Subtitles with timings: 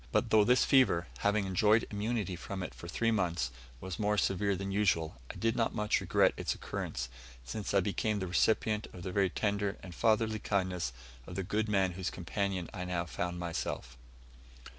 [0.11, 4.55] But though this fever, having enjoyed immunity from it for three months, was more severe
[4.55, 7.07] than usual, I did not much regret its occurrence,
[7.45, 10.91] since I became the recipient of the very tender and fatherly kindness
[11.27, 13.95] of the good man whose companion I now found myself.